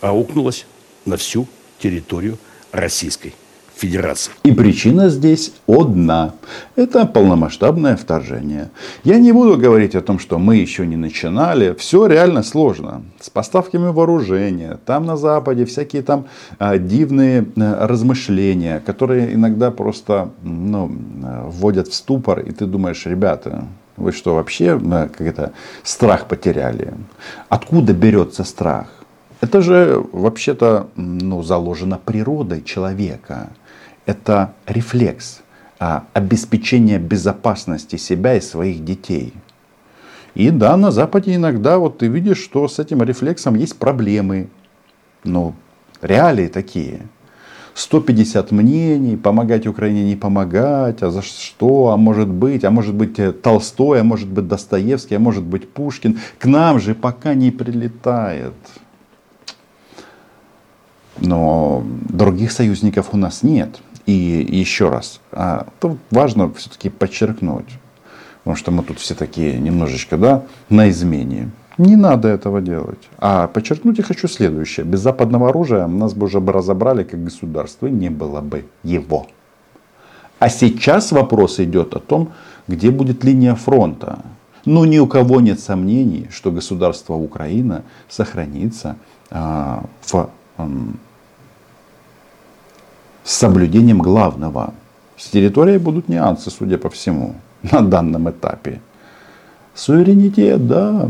аукнулась 0.00 0.66
на 1.04 1.16
всю 1.16 1.46
территорию 1.78 2.38
Российской 2.72 3.34
Федерации. 3.76 4.32
И 4.44 4.52
причина 4.52 5.10
здесь 5.10 5.52
одна. 5.66 6.32
Это 6.76 7.04
полномасштабное 7.04 7.96
вторжение. 7.96 8.70
Я 9.04 9.18
не 9.18 9.32
буду 9.32 9.58
говорить 9.58 9.94
о 9.94 10.00
том, 10.00 10.18
что 10.18 10.38
мы 10.38 10.56
еще 10.56 10.86
не 10.86 10.96
начинали. 10.96 11.74
Все 11.74 12.06
реально 12.06 12.42
сложно. 12.42 13.02
С 13.20 13.28
поставками 13.28 13.88
вооружения. 13.88 14.78
Там 14.86 15.04
на 15.04 15.18
Западе 15.18 15.66
всякие 15.66 16.00
там 16.00 16.24
а, 16.58 16.78
дивные 16.78 17.44
а, 17.56 17.86
размышления, 17.86 18.80
которые 18.80 19.34
иногда 19.34 19.70
просто 19.70 20.30
ну, 20.42 20.90
а, 21.22 21.50
вводят 21.50 21.88
в 21.88 21.94
ступор. 21.94 22.40
И 22.40 22.52
ты 22.52 22.64
думаешь, 22.64 23.04
ребята, 23.04 23.66
вы 23.98 24.12
что, 24.12 24.36
вообще 24.36 24.80
а, 24.90 25.08
как 25.08 25.20
это, 25.20 25.52
страх 25.82 26.28
потеряли? 26.28 26.94
Откуда 27.50 27.92
берется 27.92 28.42
страх? 28.44 28.86
Это 29.42 29.60
же 29.60 30.02
вообще-то 30.12 30.88
ну, 30.96 31.42
заложено 31.42 32.00
природой 32.02 32.62
человека. 32.62 33.50
Это 34.06 34.54
рефлекс 34.66 35.42
а, 35.78 36.04
обеспечения 36.14 36.98
безопасности 36.98 37.96
себя 37.96 38.34
и 38.34 38.40
своих 38.40 38.84
детей. 38.84 39.34
И 40.34 40.50
да, 40.50 40.76
на 40.76 40.90
Западе 40.90 41.34
иногда 41.34 41.78
вот 41.78 41.98
ты 41.98 42.06
видишь, 42.06 42.38
что 42.38 42.68
с 42.68 42.78
этим 42.78 43.02
рефлексом 43.02 43.56
есть 43.56 43.76
проблемы. 43.76 44.48
Ну, 45.24 45.54
реалии 46.02 46.46
такие. 46.46 47.00
150 47.74 48.52
мнений, 48.52 49.16
помогать 49.16 49.66
Украине, 49.66 50.04
не 50.04 50.16
помогать, 50.16 51.02
а 51.02 51.10
за 51.10 51.20
что, 51.20 51.90
а 51.90 51.98
может 51.98 52.28
быть, 52.28 52.64
а 52.64 52.70
может 52.70 52.94
быть 52.94 53.18
э, 53.18 53.32
Толстой, 53.32 54.00
а 54.00 54.04
может 54.04 54.28
быть 54.28 54.48
Достоевский, 54.48 55.16
а 55.16 55.18
может 55.18 55.44
быть 55.44 55.68
Пушкин. 55.68 56.18
К 56.38 56.46
нам 56.46 56.80
же 56.80 56.94
пока 56.94 57.34
не 57.34 57.50
прилетает. 57.50 58.54
Но 61.18 61.82
других 62.08 62.52
союзников 62.52 63.08
у 63.12 63.18
нас 63.18 63.42
нет. 63.42 63.80
И 64.06 64.12
еще 64.12 64.88
раз, 64.88 65.20
а, 65.32 65.66
тут 65.80 65.98
важно 66.12 66.52
все-таки 66.54 66.90
подчеркнуть, 66.90 67.78
потому 68.38 68.56
что 68.56 68.70
мы 68.70 68.84
тут 68.84 69.00
все 69.00 69.14
такие 69.14 69.58
немножечко 69.58 70.16
да, 70.16 70.44
на 70.70 70.88
измене. 70.90 71.50
Не 71.76 71.96
надо 71.96 72.28
этого 72.28 72.60
делать. 72.60 73.08
А 73.18 73.48
подчеркнуть 73.48 73.98
я 73.98 74.04
хочу 74.04 74.28
следующее. 74.28 74.86
Без 74.86 75.00
западного 75.00 75.50
оружия 75.50 75.86
нас 75.86 76.14
бы 76.14 76.26
уже 76.26 76.40
бы 76.40 76.52
разобрали 76.52 77.02
как 77.02 77.22
государство, 77.22 77.88
не 77.88 78.08
было 78.08 78.40
бы 78.40 78.64
его. 78.82 79.26
А 80.38 80.48
сейчас 80.48 81.12
вопрос 81.12 81.60
идет 81.60 81.94
о 81.94 82.00
том, 82.00 82.32
где 82.68 82.90
будет 82.90 83.24
линия 83.24 83.54
фронта. 83.54 84.20
Но 84.64 84.84
ни 84.84 84.98
у 84.98 85.06
кого 85.06 85.40
нет 85.40 85.60
сомнений, 85.60 86.28
что 86.30 86.50
государство 86.50 87.14
Украина 87.14 87.82
сохранится 88.08 88.96
а, 89.30 89.84
в, 90.02 90.30
соблюдением 93.36 93.98
главного. 93.98 94.74
С 95.16 95.28
территорией 95.28 95.78
будут 95.78 96.08
нюансы, 96.08 96.50
судя 96.50 96.78
по 96.78 96.88
всему, 96.90 97.34
на 97.72 97.82
данном 97.82 98.30
этапе. 98.30 98.80
Суверенитет, 99.74 100.66
да, 100.66 101.08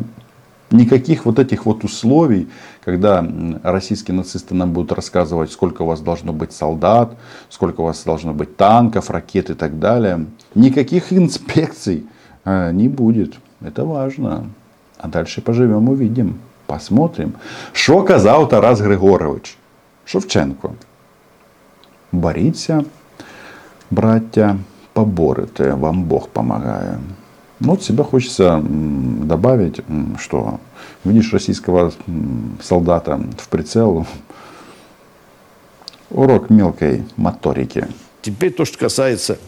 Никаких 0.70 1.26
вот 1.26 1.38
этих 1.38 1.64
вот 1.64 1.84
условий, 1.84 2.48
когда 2.84 3.24
российские 3.62 4.16
нацисты 4.16 4.52
нам 4.54 4.72
будут 4.72 4.90
рассказывать, 4.90 5.52
сколько 5.52 5.82
у 5.82 5.86
вас 5.86 6.00
должно 6.00 6.32
быть 6.32 6.52
солдат, 6.52 7.16
сколько 7.48 7.82
у 7.82 7.84
вас 7.84 8.02
должно 8.02 8.34
быть 8.34 8.56
танков, 8.56 9.08
ракет 9.10 9.50
и 9.50 9.54
так 9.54 9.78
далее. 9.78 10.26
Никаких 10.56 11.12
инспекций 11.12 12.06
э, 12.44 12.72
не 12.72 12.88
будет. 12.88 13.34
Это 13.60 13.84
важно. 13.84 14.50
А 14.98 15.06
дальше 15.06 15.40
поживем, 15.40 15.88
увидим. 15.88 16.34
Посмотрим. 16.66 17.34
Що 17.72 18.02
казав 18.02 18.48
Тарас 18.48 18.80
Григорович 18.80 19.56
Шевченко. 20.04 20.70
Боріться, 22.12 22.84
браття, 23.90 24.58
поборете, 24.92 25.74
вам 25.74 26.02
Бог 26.02 26.28
помогає. 26.28 26.98
Ну, 27.60 27.72
от 27.72 27.82
себя 27.82 28.04
хочется 28.04 28.62
добавить, 29.22 29.80
что 30.18 30.58
видишь 31.04 31.32
российского 31.32 31.92
солдата 32.62 33.18
в 33.38 33.48
прицел, 33.48 34.06
урок 36.10 36.50
мелкой 36.50 37.04
моторики. 37.16 37.86
Теперь 38.20 38.52
то, 38.52 38.64
что 38.64 38.78
касается 38.78 39.38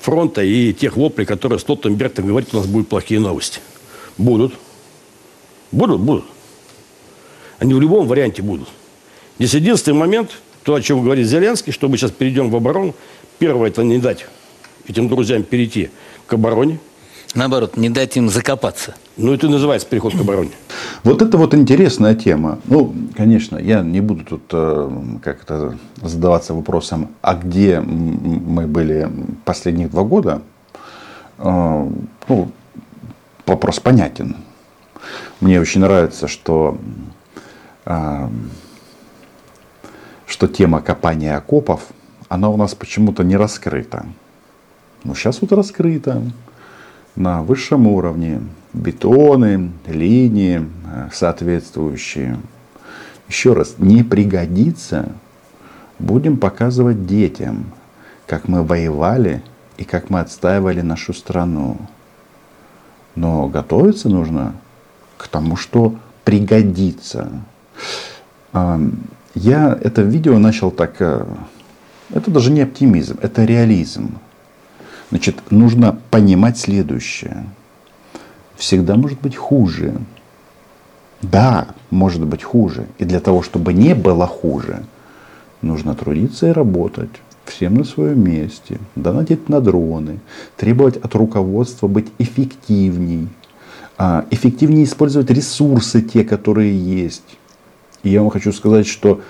фронта 0.00 0.42
и 0.42 0.72
тех 0.72 0.96
воплей, 0.96 1.26
которые 1.26 1.58
Столтенберг 1.58 2.14
говорит, 2.14 2.54
у 2.54 2.58
нас 2.58 2.66
будут 2.66 2.88
плохие 2.88 3.20
новости. 3.20 3.60
Будут. 4.16 4.54
Будут, 5.72 6.00
будут. 6.00 6.24
Они 7.58 7.74
в 7.74 7.80
любом 7.80 8.06
варианте 8.06 8.42
будут. 8.42 8.68
Здесь 9.38 9.54
единственный 9.54 9.98
момент, 9.98 10.30
то, 10.68 10.74
о 10.74 10.82
чем 10.82 11.02
говорит 11.02 11.26
Зеленский, 11.26 11.72
что 11.72 11.88
мы 11.88 11.96
сейчас 11.96 12.10
перейдем 12.10 12.50
в 12.50 12.56
оборону. 12.56 12.94
Первое, 13.38 13.70
это 13.70 13.82
не 13.82 13.96
дать 13.96 14.26
этим 14.86 15.08
друзьям 15.08 15.42
перейти 15.42 15.88
к 16.26 16.34
обороне. 16.34 16.78
Наоборот, 17.34 17.78
не 17.78 17.88
дать 17.88 18.18
им 18.18 18.28
закопаться. 18.28 18.94
Ну, 19.16 19.32
это 19.32 19.48
называется 19.48 19.88
переход 19.88 20.14
к 20.14 20.20
обороне. 20.20 20.50
Вот 21.04 21.22
это 21.22 21.38
вот 21.38 21.54
интересная 21.54 22.14
тема. 22.14 22.58
Ну, 22.66 22.94
конечно, 23.16 23.56
я 23.56 23.80
не 23.80 24.02
буду 24.02 24.26
тут 24.26 24.42
э, 24.52 24.90
как-то 25.24 25.78
задаваться 26.02 26.52
вопросом, 26.52 27.08
а 27.22 27.34
где 27.34 27.80
мы 27.80 28.66
были 28.66 29.10
последние 29.46 29.88
два 29.88 30.02
года. 30.02 30.42
Э, 31.38 31.88
ну, 32.28 32.52
вопрос 33.46 33.80
понятен. 33.80 34.36
Мне 35.40 35.62
очень 35.62 35.80
нравится, 35.80 36.28
что, 36.28 36.76
э, 37.86 38.28
что 40.28 40.46
тема 40.46 40.80
копания 40.82 41.36
окопов, 41.36 41.86
она 42.28 42.50
у 42.50 42.56
нас 42.56 42.74
почему-то 42.74 43.24
не 43.24 43.36
раскрыта. 43.36 44.04
Но 45.02 45.14
сейчас 45.14 45.40
вот 45.40 45.52
раскрыта 45.52 46.22
на 47.16 47.42
высшем 47.42 47.86
уровне. 47.86 48.42
Бетоны, 48.74 49.72
линии 49.86 50.68
э, 50.92 51.08
соответствующие. 51.12 52.38
Еще 53.28 53.54
раз, 53.54 53.76
не 53.78 54.02
пригодится. 54.02 55.10
Будем 55.98 56.36
показывать 56.36 57.06
детям, 57.06 57.72
как 58.26 58.46
мы 58.46 58.62
воевали 58.62 59.42
и 59.78 59.84
как 59.84 60.10
мы 60.10 60.20
отстаивали 60.20 60.82
нашу 60.82 61.14
страну. 61.14 61.78
Но 63.14 63.48
готовиться 63.48 64.10
нужно 64.10 64.54
к 65.16 65.26
тому, 65.28 65.56
что 65.56 65.96
пригодится. 66.24 67.32
Я 69.34 69.78
это 69.80 70.02
видео 70.02 70.38
начал 70.38 70.70
так... 70.70 70.96
Э, 71.00 71.24
это 72.10 72.30
даже 72.30 72.50
не 72.50 72.62
оптимизм, 72.62 73.18
это 73.20 73.44
реализм. 73.44 74.18
Значит, 75.10 75.50
нужно 75.50 75.98
понимать 76.10 76.58
следующее. 76.58 77.46
Всегда 78.56 78.96
может 78.96 79.20
быть 79.20 79.36
хуже. 79.36 79.94
Да, 81.22 81.68
может 81.90 82.24
быть 82.24 82.42
хуже. 82.42 82.86
И 82.98 83.04
для 83.04 83.20
того, 83.20 83.42
чтобы 83.42 83.72
не 83.72 83.94
было 83.94 84.26
хуже, 84.26 84.82
нужно 85.62 85.94
трудиться 85.94 86.48
и 86.48 86.52
работать. 86.52 87.10
Всем 87.44 87.74
на 87.74 87.84
своем 87.84 88.22
месте. 88.22 88.78
Донатить 88.94 89.48
на 89.48 89.60
дроны. 89.60 90.20
Требовать 90.56 90.96
от 90.96 91.14
руководства 91.14 91.86
быть 91.86 92.08
эффективней. 92.18 93.28
А, 93.96 94.26
эффективнее 94.30 94.84
использовать 94.84 95.30
ресурсы 95.30 96.02
те, 96.02 96.24
которые 96.24 96.78
есть. 96.78 97.37
И 98.08 98.10
я 98.10 98.20
вам 98.22 98.30
хочу 98.30 98.52
сказать, 98.52 98.86
что 98.86 99.20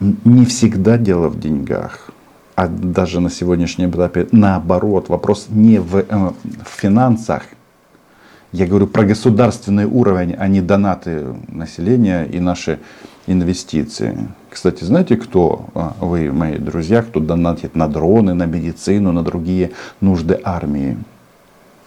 не 0.00 0.46
всегда 0.46 0.96
дело 0.96 1.28
в 1.28 1.38
деньгах 1.38 2.10
а 2.54 2.66
даже 2.68 3.20
на 3.20 3.30
сегодняшнем 3.30 3.90
этапе 3.90 4.26
наоборот, 4.32 5.08
вопрос 5.08 5.46
не 5.50 5.78
в, 5.78 5.96
э, 5.96 6.04
в 6.64 6.80
финансах. 6.80 7.42
Я 8.52 8.66
говорю 8.66 8.86
про 8.86 9.04
государственный 9.04 9.86
уровень, 9.86 10.34
а 10.38 10.48
не 10.48 10.60
донаты 10.60 11.26
населения 11.48 12.24
и 12.24 12.40
наши 12.40 12.78
инвестиции. 13.26 14.16
Кстати, 14.50 14.84
знаете, 14.84 15.16
кто 15.16 15.64
а, 15.74 15.94
вы, 16.00 16.30
мои 16.32 16.58
друзья, 16.58 17.02
кто 17.02 17.20
донатит 17.20 17.76
на 17.76 17.88
дроны, 17.88 18.34
на 18.34 18.46
медицину, 18.46 19.12
на 19.12 19.22
другие 19.22 19.70
нужды 20.00 20.38
армии? 20.44 20.96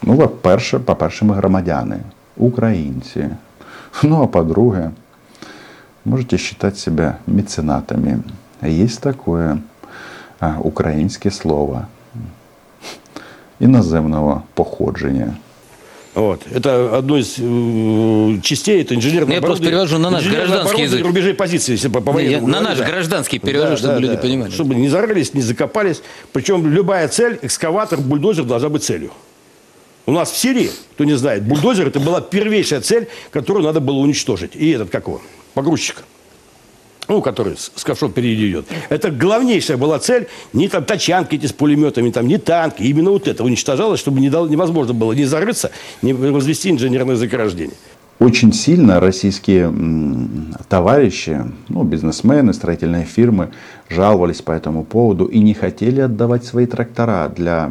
Ну, 0.02 0.18
по-перше, 0.18 0.80
по-перше, 0.80 1.26
ми 1.26 1.36
громадяни, 1.36 1.98
українці. 2.38 3.30
Ну, 4.04 4.24
а 4.24 4.28
по-друге, 4.28 4.92
можете 6.06 6.38
считать 6.38 6.78
себя 6.78 7.18
меценатами. 7.28 8.20
Есть 8.62 9.02
такое 9.02 9.58
українське 10.60 11.32
слово 11.32 11.88
іноземного 13.60 14.44
походження. 14.54 15.34
Вот. 16.16 16.48
Это 16.50 16.98
одно 16.98 17.18
из 17.18 17.36
э, 17.40 18.42
частей, 18.42 18.82
это 18.82 18.96
инженерное 18.96 19.36
Я 19.36 19.42
просто 19.42 19.66
перевожу 19.66 19.98
на 19.98 20.10
наш 20.10 20.26
гражданский 20.26 20.84
язык. 20.84 21.06
рубежей 21.06 21.34
позиции, 21.34 21.74
если 21.74 21.90
по, 21.90 22.00
по 22.00 22.20
Не, 22.20 22.40
На 22.40 22.62
наш 22.62 22.78
да. 22.78 22.86
гражданский 22.86 23.40
перевожу, 23.40 23.72
да, 23.72 23.78
чтобы 23.78 23.94
да, 23.96 24.00
люди 24.00 24.16
да. 24.16 24.22
понимали. 24.22 24.52
Чтобы 24.52 24.76
не 24.76 24.88
зарылись, 24.88 25.34
не 25.34 25.42
закопались. 25.42 26.02
Причем 26.32 26.72
любая 26.72 27.10
цель, 27.10 27.38
экскаватор, 27.42 28.00
бульдозер 28.00 28.46
должна 28.46 28.70
быть 28.70 28.84
целью. 28.84 29.12
У 30.06 30.14
нас 30.14 30.32
в 30.32 30.38
Сирии, 30.38 30.72
кто 30.94 31.04
не 31.04 31.18
знает, 31.18 31.44
бульдозер 31.44 31.88
это 31.88 32.00
была 32.00 32.22
первейшая 32.22 32.80
цель, 32.80 33.08
которую 33.32 33.66
надо 33.66 33.82
было 33.82 33.98
уничтожить. 33.98 34.56
И 34.56 34.70
этот, 34.70 34.90
как 34.92 35.08
его, 35.08 35.20
погрузчик 35.56 36.04
ну, 37.08 37.22
который 37.22 37.56
с, 37.58 37.84
ковшом 37.84 38.12
впереди 38.12 38.50
идет. 38.50 38.66
Это 38.90 39.12
главнейшая 39.12 39.78
была 39.78 40.00
цель, 40.00 40.28
не 40.54 40.68
там 40.68 40.84
тачанки 40.84 41.36
эти 41.36 41.46
с 41.46 41.54
пулеметами, 41.54 42.10
там, 42.10 42.28
не 42.28 42.38
танки. 42.38 42.82
Именно 42.82 43.12
вот 43.12 43.28
это 43.28 43.44
уничтожалось, 43.44 44.00
чтобы 44.00 44.20
не 44.20 44.30
дал, 44.30 44.48
невозможно 44.48 44.94
было 44.94 45.14
не 45.14 45.26
зарыться, 45.26 45.72
не 46.02 46.14
возвести 46.14 46.72
инженерное 46.72 47.16
заграждение 47.16 47.76
очень 48.18 48.54
сильно 48.54 49.02
российские 49.02 49.74
товарищи, 50.70 51.44
ну, 51.68 51.84
бизнесмены, 51.84 52.54
строительные 52.54 53.04
фирмы 53.04 53.50
жаловались 53.90 54.42
по 54.42 54.54
этому 54.54 54.86
поводу 54.86 55.26
и 55.26 55.40
не 55.40 55.54
хотели 55.54 56.00
отдавать 56.00 56.46
свои 56.46 56.66
трактора 56.66 57.28
для, 57.28 57.70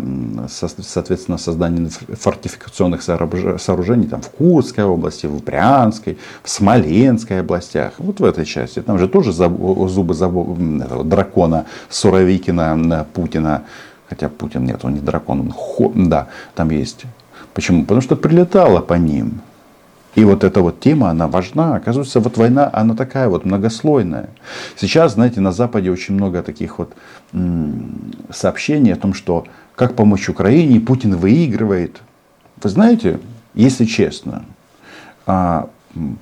соответственно, 0.48 1.38
создания 1.38 1.88
фортификационных 1.88 3.02
сооружений 3.02 4.06
там, 4.06 4.20
в 4.20 4.28
Курской 4.28 4.84
области, 4.84 5.26
в 5.26 5.42
Брянской, 5.42 6.18
в 6.42 6.50
Смоленской 6.50 7.40
областях. 7.40 7.94
Вот 7.98 8.20
в 8.20 8.24
этой 8.24 8.44
части. 8.44 8.82
Там 8.82 8.98
же 8.98 9.08
тоже 9.08 9.32
зубы 9.32 10.14
дракона 11.04 11.64
Суровикина, 11.88 13.06
Путина. 13.14 13.62
Хотя 14.10 14.28
Путин 14.28 14.66
нет, 14.66 14.84
он 14.84 14.92
не 14.94 15.00
дракон, 15.00 15.40
он 15.40 15.50
хо, 15.50 15.90
да, 15.94 16.28
там 16.54 16.68
есть. 16.70 17.04
Почему? 17.54 17.82
Потому 17.82 18.02
что 18.02 18.14
прилетало 18.14 18.80
по 18.80 18.94
ним. 18.94 19.40
И 20.14 20.24
вот 20.24 20.44
эта 20.44 20.60
вот 20.60 20.80
тема, 20.80 21.10
она 21.10 21.26
важна. 21.26 21.76
Оказывается, 21.76 22.20
вот 22.20 22.36
война, 22.36 22.70
она 22.72 22.94
такая 22.94 23.28
вот 23.28 23.44
многослойная. 23.44 24.30
Сейчас, 24.76 25.14
знаете, 25.14 25.40
на 25.40 25.52
Западе 25.52 25.90
очень 25.90 26.14
много 26.14 26.42
таких 26.42 26.78
вот 26.78 26.92
сообщений 28.30 28.92
о 28.92 28.96
том, 28.96 29.14
что 29.14 29.44
как 29.74 29.96
помочь 29.96 30.28
Украине, 30.28 30.80
Путин 30.80 31.16
выигрывает. 31.16 32.00
Вы 32.62 32.70
знаете, 32.70 33.18
если 33.54 33.84
честно, 33.84 34.44
а, 35.26 35.68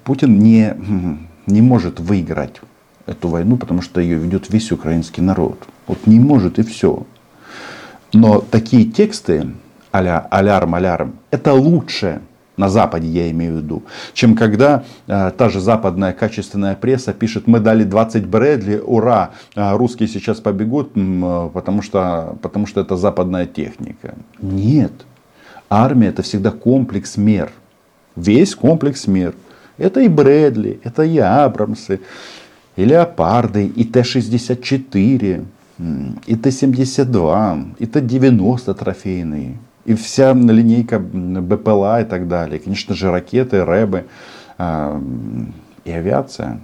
Путин 0.05 0.39
не, 0.39 0.75
не 1.47 1.61
может 1.61 2.01
выиграть 2.01 2.61
эту 3.07 3.29
войну, 3.29 3.57
потому 3.57 3.83
что 3.83 4.01
ее 4.01 4.17
ведет 4.17 4.51
весь 4.51 4.73
украинский 4.73 5.23
народ. 5.23 5.59
Вот 5.87 6.07
не 6.07 6.19
может 6.19 6.59
и 6.59 6.63
все. 6.63 7.05
Но 8.13 8.41
такие 8.41 8.85
тексты, 8.85 9.49
а-ля 9.91 10.27
алярм, 10.31 10.75
алярм, 10.75 11.15
это 11.31 11.53
лучше, 11.53 12.21
на 12.57 12.69
Западе 12.69 13.09
я 13.09 13.31
имею 13.31 13.55
в 13.55 13.57
виду, 13.59 13.83
чем 14.12 14.35
когда 14.35 14.85
э, 15.07 15.33
та 15.37 15.49
же 15.49 15.61
западная 15.61 16.12
качественная 16.12 16.75
пресса 16.75 17.12
пишет, 17.12 17.47
мы 17.47 17.61
дали 17.61 17.85
20 17.85 18.27
Брэдли, 18.27 18.81
ура, 18.85 19.31
э, 19.55 19.77
русские 19.77 20.09
сейчас 20.09 20.41
побегут, 20.41 20.93
э, 20.95 21.51
потому, 21.53 21.83
что, 21.83 22.37
потому 22.43 22.67
что 22.67 22.81
это 22.81 22.97
западная 22.97 23.47
техника. 23.47 24.15
Нет, 24.41 24.93
армия 25.71 26.09
это 26.09 26.23
всегда 26.23 26.51
комплекс 26.51 27.17
мер, 27.17 27.51
весь 28.17 28.55
комплекс 28.55 29.07
мер. 29.07 29.35
Это 29.79 30.01
и 30.01 30.09
Брэдли, 30.09 30.81
это 30.85 31.03
и 31.03 31.19
Абрамсы, 31.19 32.01
и 32.77 32.85
Леопарды, 32.85 33.67
и 33.67 33.85
Т-64, 33.85 35.45
и 36.27 36.37
Т-72, 36.37 37.75
и 37.79 37.87
Т-90 37.87 38.75
трофейные, 38.75 39.59
и 39.85 39.95
вся 39.95 40.33
линейка 40.33 40.99
БПЛА 40.99 42.03
и 42.03 42.05
так 42.05 42.29
далее. 42.29 42.59
Конечно 42.59 42.95
же, 42.95 43.11
ракеты, 43.11 43.64
рэбы 43.64 44.07
э, 44.59 45.01
и 45.85 45.90
авиация. 45.90 46.61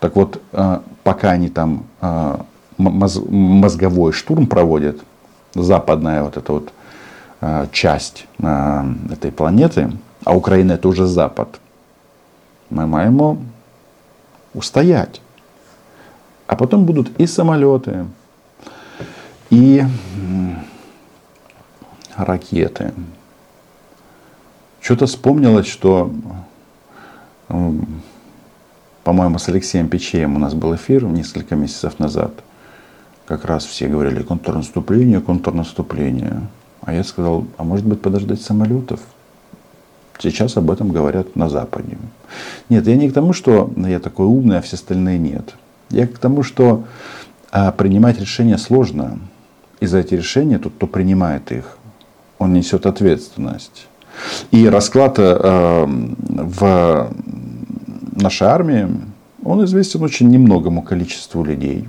Так 0.00 0.16
вот, 0.16 0.40
э, 0.52 0.80
пока 1.02 1.30
они 1.30 1.48
там 1.48 1.84
э, 2.00 2.36
мозговой 2.78 4.12
штурм 4.12 4.46
проводят, 4.46 4.98
западная 5.54 6.22
вот 6.22 6.36
эта 6.36 6.52
вот 6.52 6.72
э, 7.40 7.66
часть 7.72 8.26
э, 8.38 8.84
этой 9.10 9.32
планеты, 9.32 9.90
а 10.24 10.36
Украина 10.36 10.72
это 10.72 10.88
уже 10.88 11.06
Запад, 11.06 11.60
мы 12.70 12.86
маємо 12.86 13.38
устоять. 14.54 15.20
А 16.46 16.56
потом 16.56 16.84
будут 16.84 17.20
и 17.20 17.26
самолеты, 17.26 18.06
и 19.50 19.84
ракеты. 22.16 22.92
Что-то 24.80 25.06
вспомнилось, 25.06 25.66
что, 25.66 26.12
по-моему, 29.04 29.38
с 29.38 29.48
Алексеем 29.48 29.88
Печеем 29.88 30.36
у 30.36 30.38
нас 30.38 30.54
был 30.54 30.74
эфир 30.74 31.04
несколько 31.04 31.54
месяцев 31.54 31.98
назад. 31.98 32.32
Как 33.26 33.44
раз 33.44 33.64
все 33.64 33.88
говорили 33.88 34.22
контрнаступление, 34.22 35.20
контрнаступление. 35.20 36.40
А 36.80 36.92
я 36.92 37.04
сказал, 37.04 37.46
а 37.56 37.64
может 37.64 37.86
быть 37.86 38.02
подождать 38.02 38.42
самолетов? 38.42 39.00
Сейчас 40.18 40.56
об 40.56 40.70
этом 40.70 40.90
говорят 40.90 41.36
на 41.36 41.48
Западе. 41.48 41.96
Нет, 42.68 42.86
я 42.86 42.96
не 42.96 43.08
к 43.08 43.12
тому, 43.12 43.32
что 43.32 43.72
я 43.76 43.98
такой 44.00 44.26
умный, 44.26 44.58
а 44.58 44.62
все 44.62 44.76
остальные 44.76 45.18
нет. 45.18 45.54
Я 45.90 46.06
к 46.06 46.18
тому, 46.18 46.42
что 46.42 46.84
а, 47.50 47.70
принимать 47.72 48.20
решения 48.20 48.58
сложно. 48.58 49.18
И 49.80 49.86
за 49.86 49.98
эти 49.98 50.14
решения 50.14 50.58
тот, 50.58 50.72
кто 50.74 50.86
принимает 50.86 51.50
их, 51.52 51.76
он 52.42 52.52
несет 52.52 52.86
ответственность. 52.86 53.86
И 54.50 54.68
расклад 54.68 55.18
э, 55.18 55.84
в 55.86 57.10
нашей 58.12 58.48
армии, 58.48 58.88
он 59.44 59.64
известен 59.64 60.02
очень 60.02 60.28
немногому 60.28 60.82
количеству 60.82 61.44
людей. 61.44 61.88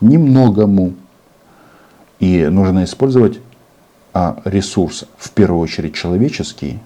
Немногому. 0.00 0.94
И 2.20 2.46
нужно 2.46 2.84
использовать 2.84 3.40
а, 4.12 4.40
ресурс, 4.44 5.04
в 5.16 5.30
первую 5.30 5.60
очередь 5.60 5.94
человеческий, 5.94 6.78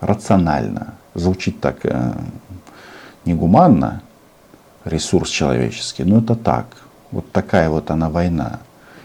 рационально. 0.00 0.94
Звучит 1.14 1.60
так 1.60 1.84
э, 1.84 2.12
негуманно, 3.24 4.02
ресурс 4.84 5.30
человеческий, 5.30 6.04
но 6.04 6.18
это 6.18 6.34
так. 6.34 6.66
Вот 7.10 7.30
такая 7.30 7.68
вот 7.70 7.90
она 7.90 8.10
война. 8.10 8.60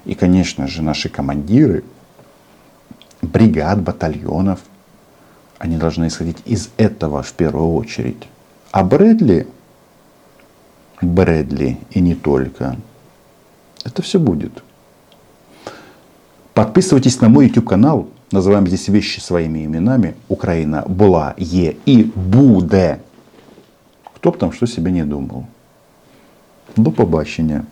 И, 0.05 0.15
конечно 0.15 0.67
же, 0.67 0.81
наши 0.81 1.09
командиры– 1.09 1.83
бригад, 3.21 3.81
батальонов. 3.81 4.59
Они 5.57 5.77
должны 5.77 6.07
исходить 6.07 6.37
из 6.45 6.69
этого 6.77 7.23
в 7.23 7.33
первую 7.33 7.73
очередь. 7.73 8.27
А 8.71 8.83
Брэдли, 8.83 9.47
Брэдли 11.01 11.79
и 11.91 11.99
не 11.99 12.15
только, 12.15 12.77
это 13.83 14.01
все 14.01 14.19
будет. 14.19 14.63
Подписывайтесь 16.53 17.21
на 17.21 17.29
мой 17.29 17.47
YouTube 17.47 17.67
канал. 17.67 18.09
Называем 18.31 18.67
здесь 18.67 18.87
вещи 18.87 19.19
своими 19.19 19.65
именами. 19.65 20.15
Украина 20.27 20.83
была, 20.87 21.33
е 21.37 21.77
и 21.85 22.03
буде. 22.03 22.99
Кто 24.15 24.31
бы 24.31 24.37
там 24.37 24.51
что 24.51 24.65
себе 24.67 24.91
не 24.91 25.05
думал. 25.05 25.45
До 26.75 26.91
побачення. 26.91 27.65